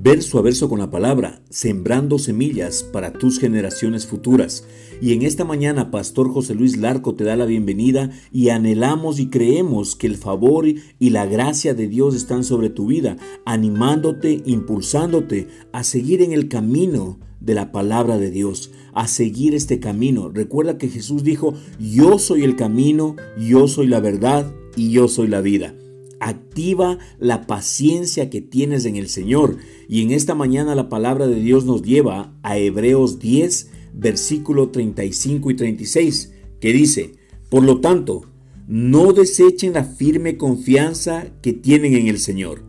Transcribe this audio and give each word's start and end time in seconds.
verso 0.00 0.38
a 0.38 0.42
verso 0.42 0.68
con 0.68 0.78
la 0.78 0.90
palabra, 0.90 1.42
sembrando 1.50 2.20
semillas 2.20 2.84
para 2.84 3.12
tus 3.12 3.40
generaciones 3.40 4.06
futuras. 4.06 4.64
Y 5.00 5.12
en 5.12 5.22
esta 5.22 5.44
mañana, 5.44 5.90
Pastor 5.90 6.32
José 6.32 6.54
Luis 6.54 6.76
Larco 6.76 7.16
te 7.16 7.24
da 7.24 7.34
la 7.34 7.46
bienvenida 7.46 8.10
y 8.32 8.50
anhelamos 8.50 9.18
y 9.18 9.28
creemos 9.28 9.96
que 9.96 10.06
el 10.06 10.16
favor 10.16 10.66
y 10.66 11.10
la 11.10 11.26
gracia 11.26 11.74
de 11.74 11.88
Dios 11.88 12.14
están 12.14 12.44
sobre 12.44 12.70
tu 12.70 12.86
vida, 12.86 13.16
animándote, 13.44 14.40
impulsándote 14.44 15.48
a 15.72 15.82
seguir 15.82 16.22
en 16.22 16.32
el 16.32 16.48
camino 16.48 17.18
de 17.40 17.54
la 17.54 17.72
palabra 17.72 18.18
de 18.18 18.30
Dios, 18.30 18.70
a 18.94 19.08
seguir 19.08 19.54
este 19.54 19.80
camino. 19.80 20.28
Recuerda 20.28 20.78
que 20.78 20.88
Jesús 20.88 21.24
dijo, 21.24 21.54
yo 21.80 22.20
soy 22.20 22.44
el 22.44 22.54
camino, 22.54 23.16
yo 23.36 23.66
soy 23.66 23.88
la 23.88 23.98
verdad 23.98 24.52
y 24.76 24.90
yo 24.92 25.08
soy 25.08 25.26
la 25.26 25.40
vida. 25.40 25.74
Activa 26.20 26.98
la 27.18 27.46
paciencia 27.46 28.30
que 28.30 28.40
tienes 28.40 28.84
en 28.84 28.96
el 28.96 29.08
Señor. 29.08 29.56
Y 29.88 30.02
en 30.02 30.10
esta 30.10 30.34
mañana 30.34 30.74
la 30.74 30.88
palabra 30.88 31.26
de 31.26 31.40
Dios 31.40 31.64
nos 31.64 31.82
lleva 31.82 32.34
a 32.42 32.58
Hebreos 32.58 33.18
10, 33.18 33.70
versículo 33.94 34.70
35 34.70 35.50
y 35.50 35.54
36, 35.54 36.32
que 36.60 36.72
dice, 36.72 37.12
por 37.50 37.62
lo 37.62 37.80
tanto, 37.80 38.26
no 38.66 39.12
desechen 39.12 39.72
la 39.72 39.84
firme 39.84 40.36
confianza 40.36 41.26
que 41.40 41.52
tienen 41.52 41.94
en 41.94 42.08
el 42.08 42.18
Señor. 42.18 42.62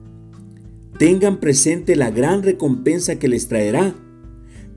Tengan 0.98 1.40
presente 1.40 1.96
la 1.96 2.12
gran 2.12 2.44
recompensa 2.44 3.20
que 3.20 3.28
les 3.28 3.48
traerá. 3.48 3.96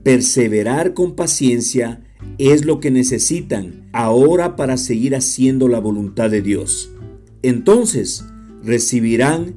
Perseverar 0.03 0.93
con 0.93 1.15
paciencia 1.15 2.01
es 2.37 2.65
lo 2.65 2.79
que 2.79 2.91
necesitan 2.91 3.89
ahora 3.93 4.55
para 4.55 4.77
seguir 4.77 5.15
haciendo 5.15 5.67
la 5.67 5.79
voluntad 5.79 6.29
de 6.29 6.41
Dios. 6.41 6.91
Entonces, 7.41 8.25
recibirán 8.63 9.55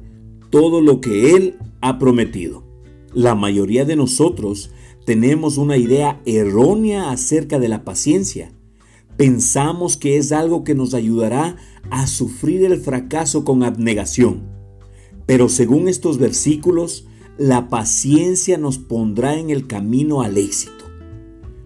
todo 0.49 0.81
lo 0.81 1.01
que 1.01 1.35
Él 1.35 1.57
ha 1.81 1.99
prometido. 1.99 2.63
La 3.13 3.35
mayoría 3.35 3.85
de 3.85 3.95
nosotros 3.95 4.71
tenemos 5.05 5.57
una 5.57 5.77
idea 5.77 6.21
errónea 6.25 7.11
acerca 7.11 7.59
de 7.59 7.69
la 7.69 7.83
paciencia. 7.83 8.51
Pensamos 9.15 9.97
que 9.97 10.17
es 10.17 10.31
algo 10.31 10.63
que 10.63 10.75
nos 10.75 10.93
ayudará 10.93 11.55
a 11.89 12.07
sufrir 12.07 12.63
el 12.65 12.79
fracaso 12.79 13.43
con 13.43 13.63
abnegación. 13.63 14.41
Pero 15.25 15.49
según 15.49 15.87
estos 15.87 16.17
versículos, 16.17 17.07
la 17.37 17.69
paciencia 17.69 18.57
nos 18.57 18.77
pondrá 18.77 19.37
en 19.39 19.49
el 19.49 19.67
camino 19.67 20.21
al 20.21 20.37
éxito. 20.37 20.85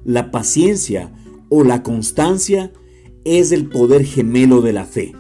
La 0.06 0.32
paciencia 0.32 1.12
o 1.50 1.64
la 1.64 1.84
constancia 1.84 2.72
es 3.24 3.52
el 3.52 3.70
poder 3.70 4.06
gemelo 4.06 4.62
de 4.62 4.74
la 4.74 4.86
fe. 4.86 5.14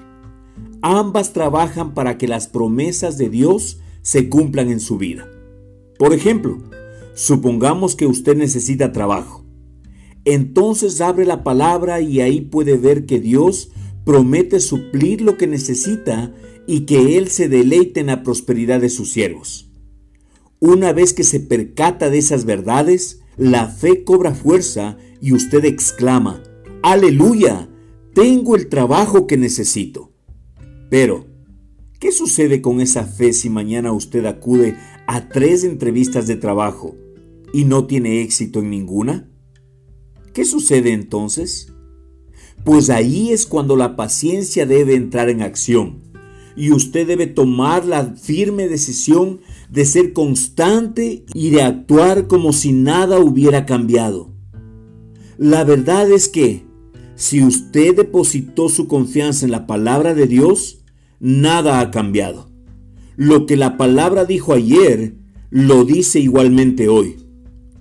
Ambas 0.81 1.33
trabajan 1.33 1.93
para 1.93 2.17
que 2.17 2.27
las 2.27 2.47
promesas 2.47 3.17
de 3.17 3.29
Dios 3.29 3.79
se 4.01 4.29
cumplan 4.29 4.69
en 4.69 4.79
su 4.79 4.97
vida. 4.97 5.27
Por 5.99 6.13
ejemplo, 6.13 6.57
supongamos 7.13 7.95
que 7.95 8.07
usted 8.07 8.35
necesita 8.35 8.91
trabajo. 8.91 9.45
Entonces 10.25 11.01
abre 11.01 11.25
la 11.25 11.43
palabra 11.43 12.01
y 12.01 12.21
ahí 12.21 12.41
puede 12.41 12.77
ver 12.77 13.05
que 13.05 13.19
Dios 13.19 13.71
promete 14.05 14.59
suplir 14.59 15.21
lo 15.21 15.37
que 15.37 15.47
necesita 15.47 16.33
y 16.67 16.81
que 16.81 17.17
Él 17.17 17.27
se 17.27 17.49
deleite 17.49 17.99
en 17.99 18.07
la 18.07 18.23
prosperidad 18.23 18.81
de 18.81 18.89
sus 18.89 19.11
siervos. 19.11 19.69
Una 20.59 20.93
vez 20.93 21.13
que 21.13 21.23
se 21.23 21.39
percata 21.39 22.09
de 22.09 22.19
esas 22.19 22.45
verdades, 22.45 23.21
la 23.37 23.67
fe 23.67 24.03
cobra 24.03 24.33
fuerza 24.33 24.97
y 25.21 25.33
usted 25.33 25.65
exclama, 25.65 26.43
aleluya, 26.83 27.69
tengo 28.13 28.55
el 28.55 28.67
trabajo 28.67 29.25
que 29.25 29.37
necesito. 29.37 30.10
Pero, 30.91 31.25
¿qué 32.01 32.11
sucede 32.11 32.61
con 32.61 32.81
esa 32.81 33.05
fe 33.05 33.31
si 33.31 33.49
mañana 33.49 33.93
usted 33.93 34.25
acude 34.25 34.75
a 35.07 35.29
tres 35.29 35.63
entrevistas 35.63 36.27
de 36.27 36.35
trabajo 36.35 36.97
y 37.53 37.63
no 37.63 37.87
tiene 37.87 38.21
éxito 38.21 38.59
en 38.59 38.71
ninguna? 38.71 39.29
¿Qué 40.33 40.43
sucede 40.43 40.91
entonces? 40.91 41.71
Pues 42.65 42.89
ahí 42.89 43.31
es 43.31 43.45
cuando 43.45 43.77
la 43.77 43.95
paciencia 43.95 44.65
debe 44.65 44.95
entrar 44.95 45.29
en 45.29 45.41
acción 45.41 46.01
y 46.57 46.73
usted 46.73 47.07
debe 47.07 47.25
tomar 47.25 47.85
la 47.85 48.13
firme 48.15 48.67
decisión 48.67 49.39
de 49.69 49.85
ser 49.85 50.11
constante 50.11 51.23
y 51.33 51.51
de 51.51 51.61
actuar 51.61 52.27
como 52.27 52.51
si 52.51 52.73
nada 52.73 53.17
hubiera 53.19 53.65
cambiado. 53.65 54.33
La 55.37 55.63
verdad 55.63 56.11
es 56.11 56.27
que 56.27 56.65
si 57.15 57.41
usted 57.41 57.95
depositó 57.95 58.67
su 58.67 58.89
confianza 58.89 59.45
en 59.45 59.51
la 59.51 59.67
palabra 59.67 60.13
de 60.13 60.27
Dios, 60.27 60.80
nada 61.21 61.79
ha 61.79 61.91
cambiado. 61.91 62.49
Lo 63.15 63.45
que 63.45 63.55
la 63.55 63.77
palabra 63.77 64.25
dijo 64.25 64.53
ayer, 64.53 65.13
lo 65.51 65.85
dice 65.85 66.19
igualmente 66.19 66.89
hoy. 66.89 67.17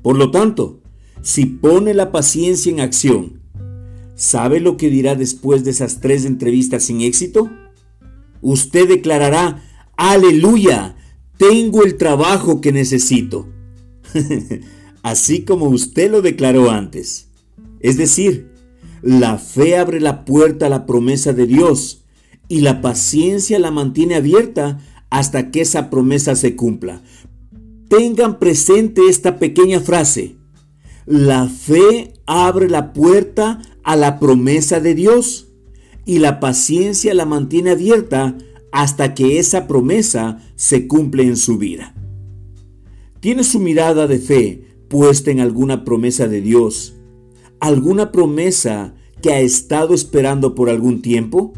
Por 0.02 0.16
lo 0.16 0.30
tanto, 0.30 0.80
si 1.22 1.46
pone 1.46 1.94
la 1.94 2.12
paciencia 2.12 2.70
en 2.70 2.80
acción, 2.80 3.40
¿sabe 4.14 4.60
lo 4.60 4.76
que 4.76 4.90
dirá 4.90 5.14
después 5.14 5.64
de 5.64 5.70
esas 5.70 6.00
tres 6.00 6.24
entrevistas 6.24 6.84
sin 6.84 7.00
éxito? 7.00 7.50
Usted 8.42 8.88
declarará, 8.88 9.62
aleluya, 9.96 10.96
tengo 11.38 11.84
el 11.84 11.96
trabajo 11.96 12.60
que 12.60 12.72
necesito. 12.72 13.48
Así 15.02 15.44
como 15.44 15.66
usted 15.68 16.10
lo 16.10 16.20
declaró 16.20 16.70
antes. 16.70 17.28
Es 17.80 17.96
decir, 17.96 18.50
la 19.00 19.38
fe 19.38 19.78
abre 19.78 20.00
la 20.00 20.26
puerta 20.26 20.66
a 20.66 20.70
la 20.70 20.84
promesa 20.84 21.32
de 21.32 21.46
Dios 21.46 21.99
y 22.50 22.62
la 22.62 22.82
paciencia 22.82 23.60
la 23.60 23.70
mantiene 23.70 24.16
abierta 24.16 24.80
hasta 25.08 25.52
que 25.52 25.60
esa 25.60 25.88
promesa 25.88 26.34
se 26.34 26.56
cumpla. 26.56 27.00
Tengan 27.88 28.40
presente 28.40 29.02
esta 29.08 29.38
pequeña 29.38 29.78
frase. 29.78 30.34
La 31.06 31.48
fe 31.48 32.12
abre 32.26 32.68
la 32.68 32.92
puerta 32.92 33.62
a 33.84 33.94
la 33.94 34.18
promesa 34.18 34.80
de 34.80 34.96
Dios 34.96 35.46
y 36.04 36.18
la 36.18 36.40
paciencia 36.40 37.14
la 37.14 37.24
mantiene 37.24 37.70
abierta 37.70 38.36
hasta 38.72 39.14
que 39.14 39.38
esa 39.38 39.68
promesa 39.68 40.40
se 40.56 40.88
cumple 40.88 41.22
en 41.22 41.36
su 41.36 41.56
vida. 41.56 41.94
¿Tiene 43.20 43.44
su 43.44 43.60
mirada 43.60 44.08
de 44.08 44.18
fe 44.18 44.64
puesta 44.88 45.30
en 45.30 45.38
alguna 45.38 45.84
promesa 45.84 46.26
de 46.26 46.40
Dios? 46.40 46.96
¿Alguna 47.60 48.10
promesa 48.10 48.94
que 49.22 49.32
ha 49.32 49.38
estado 49.38 49.94
esperando 49.94 50.56
por 50.56 50.68
algún 50.68 51.00
tiempo? 51.00 51.52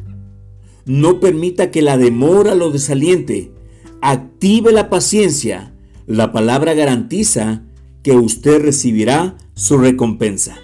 No 0.84 1.20
permita 1.20 1.70
que 1.70 1.82
la 1.82 1.96
demora 1.96 2.54
lo 2.54 2.70
desaliente. 2.70 3.52
Active 4.00 4.72
la 4.72 4.90
paciencia. 4.90 5.74
La 6.06 6.32
palabra 6.32 6.74
garantiza 6.74 7.62
que 8.02 8.12
usted 8.12 8.62
recibirá 8.62 9.36
su 9.54 9.78
recompensa. 9.78 10.58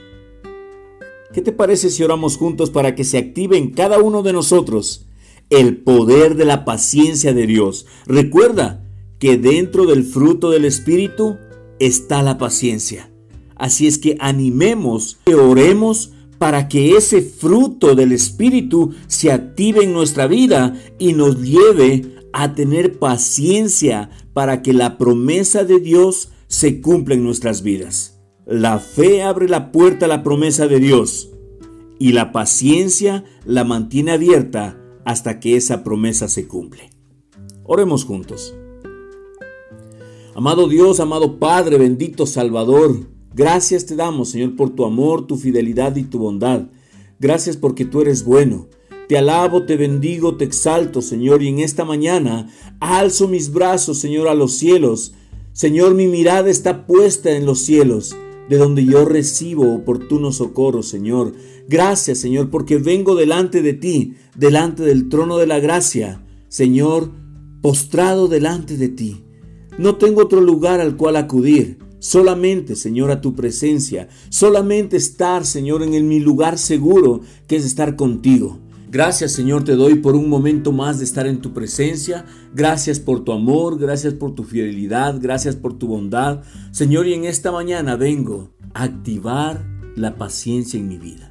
¿Qué 1.33 1.43
te 1.43 1.53
parece 1.53 1.91
si 1.91 2.03
oramos 2.03 2.37
juntos 2.37 2.71
para 2.71 2.95
que 2.95 3.05
se 3.05 3.19
active 3.19 3.57
en 3.57 3.71
cada 3.71 3.99
uno 3.99 4.23
de 4.23 4.33
nosotros 4.33 5.07
el 5.51 5.77
poder 5.77 6.35
de 6.35 6.45
la 6.45 6.65
paciencia 6.65 7.33
de 7.33 7.47
Dios? 7.47 7.87
Recuerda 8.07 8.85
que 9.19 9.37
dentro 9.37 9.87
del 9.87 10.05
fruto 10.05 10.51
del 10.51 10.65
Espíritu 10.65 11.37
está 11.79 12.23
la 12.23 12.39
paciencia. 12.39 13.11
Así 13.55 13.87
es 13.87 13.99
que 13.99 14.17
animemos 14.21 15.19
y 15.27 15.35
oremos 15.35 16.13
para 16.39 16.69
que 16.69 16.97
ese 16.97 17.21
fruto 17.21 17.95
del 17.95 18.13
Espíritu 18.13 18.95
se 19.09 19.33
active 19.33 19.85
en 19.85 19.93
nuestra 19.93 20.27
vida 20.27 20.75
y 20.99 21.13
nos 21.13 21.41
lleve 21.43 22.15
a 22.33 22.55
tener 22.55 22.99
paciencia 22.99 24.11
para 24.33 24.63
que 24.63 24.73
la 24.73 24.99
promesa 24.99 25.65
de 25.65 25.81
Dios 25.81 26.31
se 26.47 26.81
cumpla 26.81 27.15
en 27.15 27.25
nuestras 27.25 27.63
vidas. 27.63 28.21
La 28.47 28.79
fe 28.79 29.23
abre 29.23 29.49
la 29.49 29.73
puerta 29.73 30.07
a 30.07 30.09
la 30.09 30.23
promesa 30.23 30.67
de 30.69 30.79
Dios 30.81 31.31
y 31.99 32.13
la 32.13 32.33
paciencia 32.33 33.25
la 33.45 33.65
mantiene 33.65 34.13
abierta 34.13 34.79
hasta 35.05 35.41
que 35.41 35.57
esa 35.57 35.83
promesa 35.83 36.29
se 36.29 36.47
cumple. 36.47 36.91
Oremos 37.65 38.05
juntos. 38.05 38.55
Amado 40.35 40.69
Dios, 40.69 41.01
amado 41.01 41.39
Padre, 41.39 41.79
bendito 41.79 42.25
Salvador, 42.25 43.09
Gracias 43.35 43.87
te 43.87 43.97
damos, 43.97 44.31
Señor, 44.31 44.57
por 44.57 44.71
tu 44.71 44.85
amor, 44.85 45.27
tu 45.27 45.37
fidelidad 45.37 45.95
y 45.97 46.05
tu 46.05 46.19
bondad. 46.19 46.69
Gracias 47.21 47.57
porque 47.57 47.85
tú 47.85 48.01
eres 48.01 48.25
bueno. 48.25 48.69
Te 49.09 49.17
alabo, 49.17 49.65
te 49.65 49.77
bendigo, 49.77 50.37
te 50.37 50.45
exalto, 50.45 51.01
Señor, 51.01 51.43
y 51.43 51.49
en 51.49 51.61
esta 51.61 51.85
mañana 51.85 52.51
alzo 52.79 53.27
mis 53.27 53.53
brazos, 53.53 53.99
Señor, 53.99 54.29
a 54.29 54.35
los 54.35 54.55
cielos. 54.55 55.15
Señor, 55.53 55.95
mi 55.95 56.07
mirada 56.07 56.51
está 56.51 56.87
puesta 56.87 57.31
en 57.33 57.47
los 57.47 57.61
cielos, 57.61 58.15
de 58.49 58.59
donde 58.59 58.85
yo 58.85 59.05
recibo 59.07 59.75
oportuno 59.75 60.31
socorro, 60.31 60.83
Señor. 60.83 61.33
Gracias, 61.69 62.19
Señor, 62.19 62.51
porque 62.51 62.77
vengo 62.77 63.15
delante 63.15 63.63
de 63.63 63.73
ti, 63.73 64.15
delante 64.37 64.83
del 64.83 65.09
trono 65.09 65.39
de 65.39 65.47
la 65.47 65.59
gracia, 65.59 66.23
Señor, 66.49 67.11
postrado 67.63 68.29
delante 68.29 68.77
de 68.77 68.89
ti. 68.89 69.25
No 69.79 69.97
tengo 69.97 70.23
otro 70.23 70.41
lugar 70.41 70.81
al 70.81 70.97
cual 70.97 71.17
acudir. 71.17 71.79
Solamente, 71.99 72.77
Señor, 72.77 73.11
a 73.11 73.21
tu 73.21 73.35
presencia. 73.35 74.09
Solamente 74.29 74.97
estar, 74.97 75.45
Señor, 75.45 75.83
en 75.83 76.09
mi 76.09 76.21
lugar 76.21 76.59
seguro, 76.59 77.21
que 77.47 77.57
es 77.57 77.65
estar 77.65 77.97
contigo. 77.97 78.59
Gracias 78.91 79.33
Señor 79.33 79.65
te 79.65 79.77
doy 79.77 79.97
por 79.97 80.17
un 80.17 80.31
momento 80.31 80.73
más 80.73 80.99
de 80.99 81.05
estar 81.05 81.27
en 81.27 81.43
tu 81.43 81.53
presencia. 81.53 82.25
Gracias 82.55 82.99
por 82.99 83.23
tu 83.23 83.33
amor, 83.33 83.79
gracias 83.79 84.15
por 84.15 84.35
tu 84.35 84.45
fidelidad, 84.45 85.19
gracias 85.21 85.57
por 85.57 85.79
tu 85.79 85.89
bondad. 85.89 86.43
Señor, 86.71 87.07
y 87.07 87.13
en 87.13 87.25
esta 87.25 87.53
mañana 87.53 87.97
vengo 87.97 88.55
a 88.73 88.85
activar 88.85 89.67
la 89.95 90.17
paciencia 90.17 90.81
en 90.81 90.89
mi 90.89 90.97
vida. 90.97 91.31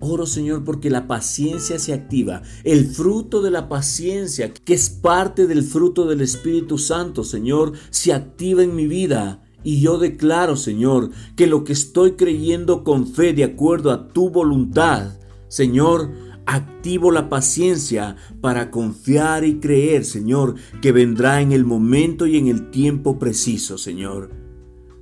Oro 0.00 0.26
Señor 0.26 0.64
porque 0.64 0.90
la 0.90 1.06
paciencia 1.06 1.78
se 1.78 1.94
activa, 1.94 2.42
el 2.64 2.86
fruto 2.86 3.42
de 3.42 3.52
la 3.52 3.68
paciencia, 3.68 4.52
que 4.52 4.74
es 4.74 4.90
parte 4.90 5.46
del 5.46 5.62
fruto 5.62 6.06
del 6.06 6.20
Espíritu 6.20 6.78
Santo, 6.78 7.22
Señor, 7.22 7.74
se 7.90 8.12
activa 8.12 8.64
en 8.64 8.74
mi 8.74 8.88
vida. 8.88 9.45
Y 9.66 9.80
yo 9.80 9.98
declaro, 9.98 10.54
Señor, 10.54 11.10
que 11.34 11.48
lo 11.48 11.64
que 11.64 11.72
estoy 11.72 12.12
creyendo 12.12 12.84
con 12.84 13.04
fe 13.04 13.32
de 13.32 13.42
acuerdo 13.42 13.90
a 13.90 14.06
tu 14.06 14.30
voluntad, 14.30 15.18
Señor, 15.48 16.12
activo 16.46 17.10
la 17.10 17.28
paciencia 17.28 18.14
para 18.40 18.70
confiar 18.70 19.44
y 19.44 19.58
creer, 19.58 20.04
Señor, 20.04 20.54
que 20.80 20.92
vendrá 20.92 21.40
en 21.40 21.50
el 21.50 21.64
momento 21.64 22.28
y 22.28 22.36
en 22.36 22.46
el 22.46 22.70
tiempo 22.70 23.18
preciso, 23.18 23.76
Señor. 23.76 24.30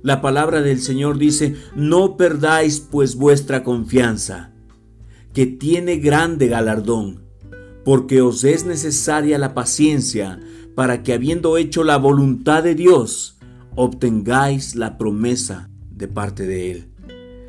La 0.01 0.19
palabra 0.19 0.63
del 0.63 0.81
Señor 0.81 1.19
dice, 1.19 1.55
no 1.75 2.17
perdáis 2.17 2.79
pues 2.79 3.17
vuestra 3.17 3.63
confianza, 3.63 4.51
que 5.31 5.45
tiene 5.45 5.97
grande 5.97 6.47
galardón, 6.47 7.21
porque 7.83 8.23
os 8.23 8.43
es 8.43 8.65
necesaria 8.65 9.37
la 9.37 9.53
paciencia 9.53 10.39
para 10.73 11.03
que 11.03 11.13
habiendo 11.13 11.55
hecho 11.57 11.83
la 11.83 11.97
voluntad 11.97 12.63
de 12.63 12.73
Dios, 12.73 13.34
obtengáis 13.75 14.75
la 14.75 14.97
promesa 14.97 15.69
de 15.91 16.07
parte 16.07 16.45
de 16.45 16.71
Él. 16.71 16.89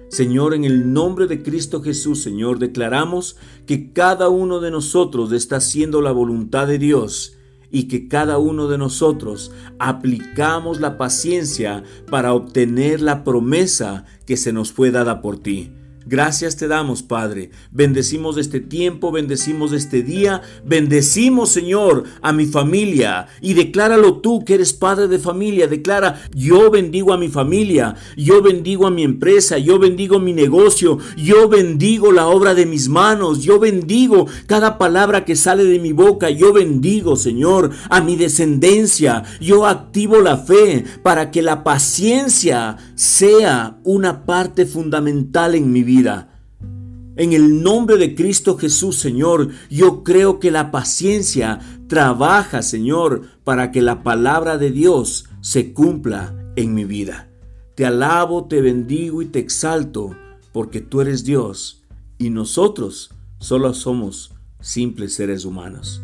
Señor, 0.08 0.54
en 0.54 0.64
el 0.64 0.92
nombre 0.92 1.26
de 1.26 1.42
Cristo 1.42 1.82
Jesús, 1.82 2.22
Señor, 2.22 2.58
declaramos 2.58 3.36
que 3.66 3.92
cada 3.92 4.28
uno 4.28 4.60
de 4.60 4.70
nosotros 4.70 5.32
está 5.32 5.56
haciendo 5.56 6.00
la 6.00 6.12
voluntad 6.12 6.66
de 6.66 6.78
Dios 6.78 7.36
y 7.70 7.88
que 7.88 8.08
cada 8.08 8.38
uno 8.38 8.68
de 8.68 8.78
nosotros 8.78 9.50
aplicamos 9.78 10.80
la 10.80 10.96
paciencia 10.96 11.82
para 12.10 12.32
obtener 12.32 13.00
la 13.00 13.24
promesa 13.24 14.04
que 14.24 14.36
se 14.36 14.52
nos 14.52 14.72
fue 14.72 14.90
dada 14.90 15.20
por 15.20 15.38
ti. 15.38 15.72
Gracias 16.08 16.56
te 16.56 16.68
damos, 16.68 17.02
Padre. 17.02 17.50
Bendecimos 17.72 18.38
este 18.38 18.60
tiempo, 18.60 19.10
bendecimos 19.10 19.72
este 19.72 20.02
día, 20.04 20.40
bendecimos, 20.64 21.48
Señor, 21.48 22.04
a 22.22 22.32
mi 22.32 22.46
familia. 22.46 23.26
Y 23.40 23.54
decláralo 23.54 24.18
tú 24.18 24.44
que 24.44 24.54
eres 24.54 24.72
padre 24.72 25.08
de 25.08 25.18
familia. 25.18 25.66
Declara, 25.66 26.22
yo 26.32 26.70
bendigo 26.70 27.12
a 27.12 27.18
mi 27.18 27.26
familia, 27.26 27.96
yo 28.16 28.40
bendigo 28.40 28.86
a 28.86 28.92
mi 28.92 29.02
empresa, 29.02 29.58
yo 29.58 29.80
bendigo 29.80 30.20
mi 30.20 30.32
negocio, 30.32 30.98
yo 31.16 31.48
bendigo 31.48 32.12
la 32.12 32.28
obra 32.28 32.54
de 32.54 32.66
mis 32.66 32.88
manos, 32.88 33.42
yo 33.42 33.58
bendigo 33.58 34.28
cada 34.46 34.78
palabra 34.78 35.24
que 35.24 35.34
sale 35.34 35.64
de 35.64 35.80
mi 35.80 35.90
boca, 35.90 36.30
yo 36.30 36.52
bendigo, 36.52 37.16
Señor, 37.16 37.70
a 37.90 38.00
mi 38.00 38.14
descendencia. 38.14 39.24
Yo 39.40 39.66
activo 39.66 40.20
la 40.20 40.36
fe 40.36 40.84
para 41.02 41.32
que 41.32 41.42
la 41.42 41.64
paciencia 41.64 42.76
sea 42.94 43.78
una 43.82 44.24
parte 44.24 44.66
fundamental 44.66 45.56
en 45.56 45.72
mi 45.72 45.82
en 46.04 47.32
el 47.32 47.62
nombre 47.62 47.96
de 47.96 48.14
Cristo 48.14 48.58
Jesús, 48.58 48.96
Señor, 48.96 49.48
yo 49.70 50.04
creo 50.04 50.38
que 50.38 50.50
la 50.50 50.70
paciencia 50.70 51.60
trabaja, 51.88 52.62
Señor, 52.62 53.22
para 53.42 53.72
que 53.72 53.80
la 53.80 54.02
palabra 54.02 54.58
de 54.58 54.70
Dios 54.70 55.26
se 55.40 55.72
cumpla 55.72 56.34
en 56.56 56.74
mi 56.74 56.84
vida. 56.84 57.28
Te 57.74 57.86
alabo, 57.86 58.46
te 58.46 58.60
bendigo 58.60 59.22
y 59.22 59.26
te 59.26 59.38
exalto, 59.38 60.16
porque 60.52 60.80
tú 60.80 61.00
eres 61.00 61.24
Dios 61.24 61.82
y 62.18 62.30
nosotros 62.30 63.10
solo 63.38 63.72
somos 63.74 64.32
simples 64.60 65.14
seres 65.14 65.44
humanos. 65.44 66.02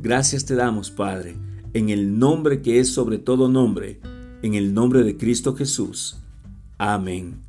Gracias 0.00 0.44
te 0.44 0.54
damos, 0.54 0.90
Padre, 0.90 1.36
en 1.74 1.88
el 1.90 2.18
nombre 2.18 2.62
que 2.62 2.80
es 2.80 2.88
sobre 2.88 3.18
todo 3.18 3.48
nombre, 3.48 4.00
en 4.42 4.54
el 4.54 4.74
nombre 4.74 5.02
de 5.02 5.16
Cristo 5.16 5.54
Jesús. 5.54 6.16
Amén. 6.78 7.47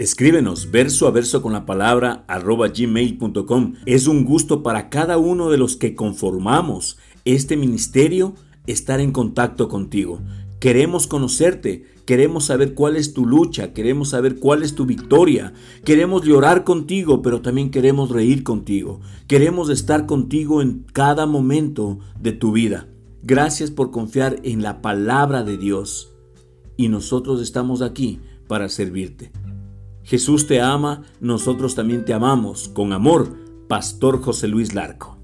Escríbenos 0.00 0.70
verso 0.70 1.06
a 1.06 1.10
verso 1.10 1.42
con 1.42 1.52
la 1.52 1.66
palabra 1.66 2.24
arroba 2.26 2.68
gmail.com. 2.68 3.74
Es 3.84 4.06
un 4.06 4.24
gusto 4.24 4.62
para 4.62 4.88
cada 4.88 5.18
uno 5.18 5.50
de 5.50 5.58
los 5.58 5.76
que 5.76 5.94
conformamos 5.94 6.96
este 7.26 7.58
ministerio 7.58 8.34
estar 8.66 8.98
en 9.00 9.12
contacto 9.12 9.68
contigo. 9.68 10.22
Queremos 10.58 11.06
conocerte, 11.06 11.84
queremos 12.06 12.46
saber 12.46 12.72
cuál 12.72 12.96
es 12.96 13.12
tu 13.12 13.26
lucha, 13.26 13.74
queremos 13.74 14.08
saber 14.08 14.36
cuál 14.36 14.62
es 14.62 14.74
tu 14.74 14.86
victoria, 14.86 15.52
queremos 15.84 16.24
llorar 16.24 16.64
contigo, 16.64 17.20
pero 17.20 17.42
también 17.42 17.70
queremos 17.70 18.08
reír 18.08 18.42
contigo, 18.42 19.02
queremos 19.26 19.68
estar 19.68 20.06
contigo 20.06 20.62
en 20.62 20.86
cada 20.94 21.26
momento 21.26 21.98
de 22.18 22.32
tu 22.32 22.52
vida. 22.52 22.88
Gracias 23.22 23.70
por 23.70 23.90
confiar 23.90 24.40
en 24.44 24.62
la 24.62 24.80
palabra 24.80 25.42
de 25.42 25.58
Dios 25.58 26.14
y 26.78 26.88
nosotros 26.88 27.42
estamos 27.42 27.82
aquí 27.82 28.18
para 28.48 28.70
servirte. 28.70 29.30
Jesús 30.02 30.46
te 30.46 30.60
ama, 30.60 31.02
nosotros 31.20 31.74
también 31.74 32.04
te 32.04 32.12
amamos. 32.12 32.68
Con 32.68 32.92
amor, 32.92 33.36
Pastor 33.68 34.20
José 34.20 34.48
Luis 34.48 34.74
Larco. 34.74 35.19